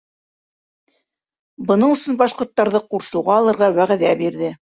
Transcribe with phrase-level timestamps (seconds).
[1.67, 4.53] Бының өсөн башҡорттарҙы ҡурсыуға алырға вәғәҙә бирә...